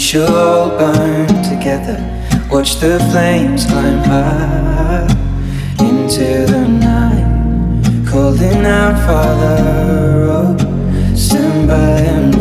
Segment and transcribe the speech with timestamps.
[0.00, 1.98] Shall all burn together.
[2.50, 5.06] Watch the flames climb high
[5.78, 12.39] into the night, calling out, Father, oh, stand by and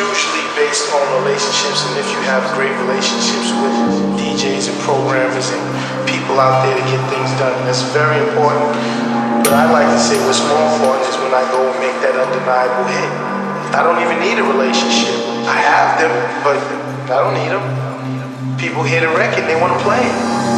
[0.00, 3.74] hugely based on relationships, and if you have great relationships with
[4.16, 5.60] DJs and programmers and
[6.08, 8.72] people out there to get things done, that's very important.
[9.44, 12.16] But I like to say what's more important is when I go and make that
[12.16, 13.12] undeniable hit.
[13.76, 15.20] I don't even need a relationship.
[15.44, 16.60] I have them, but
[17.12, 17.64] I don't need them.
[18.56, 20.49] People hear the record, they want to play it.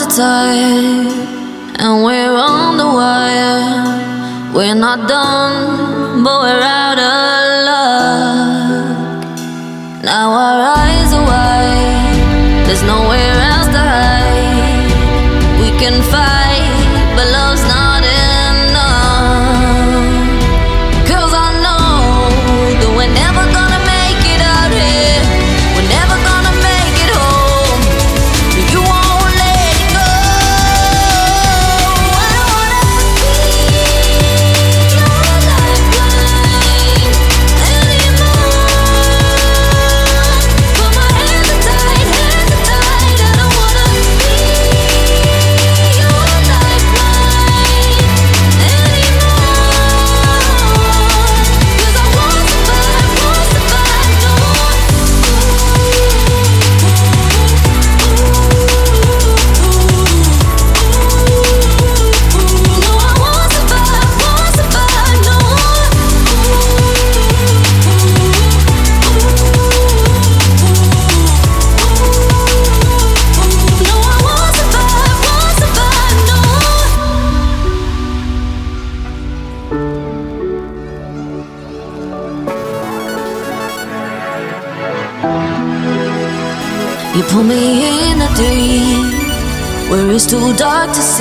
[0.00, 1.12] Are tired
[1.78, 4.54] and we're on the wire.
[4.54, 9.24] We're not done, but we're out of luck.
[10.02, 14.88] Now our eyes are wide, there's nowhere else to hide.
[15.60, 16.41] We can fight,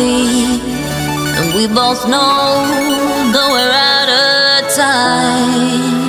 [0.00, 0.60] see,
[1.38, 2.64] and we both know
[3.32, 5.99] that we're out of time.